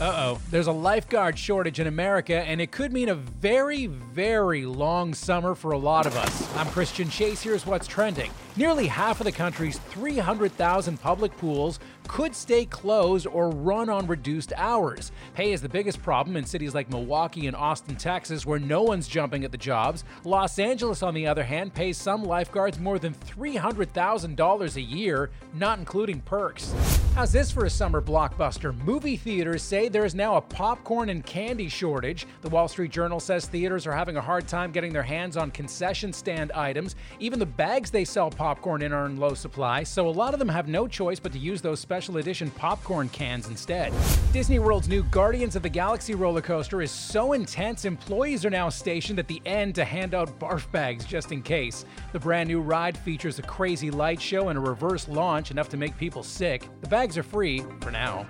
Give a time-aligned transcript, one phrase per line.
[0.00, 0.40] Uh oh.
[0.52, 5.56] There's a lifeguard shortage in America, and it could mean a very, very long summer
[5.56, 6.56] for a lot of us.
[6.56, 7.42] I'm Christian Chase.
[7.42, 8.30] Here's what's trending.
[8.56, 14.52] Nearly half of the country's 300,000 public pools could stay closed or run on reduced
[14.56, 15.10] hours.
[15.34, 19.08] Pay is the biggest problem in cities like Milwaukee and Austin, Texas, where no one's
[19.08, 20.04] jumping at the jobs.
[20.22, 25.80] Los Angeles, on the other hand, pays some lifeguards more than $300,000 a year, not
[25.80, 26.72] including perks.
[27.18, 28.72] How's this for a summer blockbuster?
[28.84, 32.28] Movie theaters say there is now a popcorn and candy shortage.
[32.42, 35.50] The Wall Street Journal says theaters are having a hard time getting their hands on
[35.50, 36.94] concession stand items.
[37.18, 40.38] Even the bags they sell popcorn in are in low supply, so a lot of
[40.38, 43.92] them have no choice but to use those special edition popcorn cans instead.
[44.32, 48.68] Disney World's new Guardians of the Galaxy roller coaster is so intense, employees are now
[48.68, 51.84] stationed at the end to hand out barf bags just in case.
[52.12, 55.76] The brand new ride features a crazy light show and a reverse launch enough to
[55.76, 56.68] make people sick.
[56.80, 58.26] The bags are free for now.